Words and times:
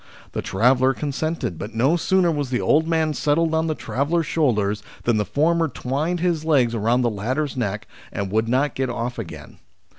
The 0.31 0.41
traveller 0.41 0.95
consented, 0.95 1.59
but 1.59 1.75
no 1.75 1.95
sooner 1.95 2.31
was 2.31 2.49
the 2.49 2.59
old 2.59 2.87
man 2.87 3.13
settled 3.13 3.53
on 3.53 3.67
the 3.67 3.75
traveller's 3.75 4.25
shoulders 4.25 4.81
than 5.03 5.17
the 5.17 5.25
former 5.25 5.67
twined 5.67 6.21
his 6.21 6.43
legs 6.43 6.73
round 6.73 7.03
the 7.03 7.09
latter's 7.11 7.55
neck, 7.55 7.87
and 8.11 8.31
would 8.31 8.47
not 8.49 8.73
get 8.73 8.89
off 8.89 9.19
again. 9.19 9.59